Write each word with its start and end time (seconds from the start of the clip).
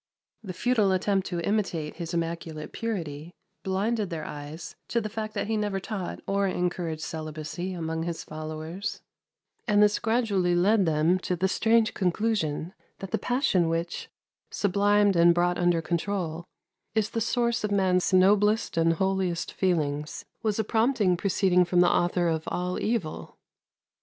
The 0.43 0.53
futile 0.53 0.91
attempt 0.93 1.27
to 1.27 1.41
imitate 1.41 1.97
His 1.97 2.11
immaculate 2.11 2.71
purity 2.71 3.35
blinded 3.61 4.09
their 4.09 4.25
eyes 4.25 4.75
to 4.87 4.99
the 4.99 5.09
fact 5.09 5.35
that 5.35 5.45
He 5.45 5.55
never 5.57 5.79
taught 5.79 6.21
or 6.25 6.47
encouraged 6.47 7.03
celibacy 7.03 7.73
among 7.73 8.01
His 8.01 8.23
followers, 8.23 9.03
and 9.67 9.83
this 9.83 9.99
gradually 9.99 10.55
led 10.55 10.87
them 10.87 11.19
to 11.19 11.35
the 11.35 11.47
strange 11.47 11.93
conclusion 11.93 12.73
that 12.97 13.11
the 13.11 13.19
passion 13.19 13.69
which, 13.69 14.09
sublimed 14.49 15.15
and 15.15 15.35
brought 15.35 15.59
under 15.59 15.83
control, 15.83 16.45
is 16.95 17.11
the 17.11 17.21
source 17.21 17.63
of 17.63 17.71
man's 17.71 18.11
noblest 18.11 18.77
and 18.77 18.93
holiest 18.93 19.53
feelings, 19.53 20.25
was 20.41 20.57
a 20.57 20.63
prompting 20.63 21.15
proceeding 21.15 21.63
from 21.63 21.79
the 21.81 21.91
author 21.91 22.27
of 22.27 22.45
all 22.47 22.79
evil. 22.79 23.37